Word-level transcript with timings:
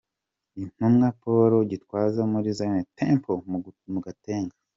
Intumwa 0.61 1.07
Paul 1.21 1.51
Gitwaza 1.71 2.21
muri 2.31 2.47
Zion 2.57 2.79
Temple 2.97 3.39
mu 3.91 3.99
Gatenga. 4.05 4.55